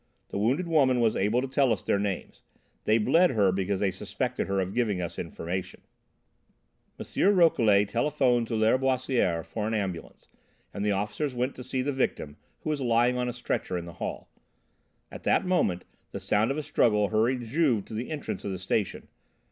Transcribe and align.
The 0.29 0.39
wounded 0.39 0.67
woman 0.67 0.99
was 0.99 1.15
able 1.15 1.41
to 1.41 1.47
tell 1.47 1.71
us 1.71 1.83
their 1.83 1.99
names. 1.99 2.41
They 2.85 2.97
'bled' 2.97 3.29
her 3.35 3.51
because 3.51 3.81
they 3.81 3.91
suspected 3.91 4.47
her 4.47 4.59
of 4.59 4.73
giving 4.73 4.99
us 4.99 5.19
information." 5.19 5.81
M. 6.99 7.35
Rouquelet 7.37 7.87
telephoned 7.87 8.47
to 8.47 8.55
Lâriboisière 8.55 9.45
for 9.45 9.67
an 9.67 9.75
ambulance, 9.75 10.27
and 10.73 10.83
the 10.83 10.89
officers 10.91 11.35
went 11.35 11.53
to 11.53 11.63
see 11.63 11.83
the 11.83 11.91
victim, 11.91 12.37
who 12.61 12.71
was 12.71 12.81
lying 12.81 13.15
on 13.15 13.29
a 13.29 13.31
stretcher 13.31 13.77
in 13.77 13.85
the 13.85 13.93
hall. 14.01 14.27
At 15.11 15.21
that 15.21 15.45
moment, 15.45 15.85
the 16.13 16.19
sound 16.19 16.49
of 16.49 16.57
a 16.57 16.63
struggle 16.63 17.09
hurried 17.09 17.41
Juve 17.45 17.85
to 17.85 17.93
the 17.93 18.09
entrance 18.09 18.43
of 18.43 18.49
the 18.49 18.57
station. 18.57 19.07